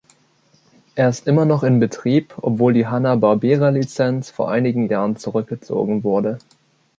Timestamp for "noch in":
1.45-1.79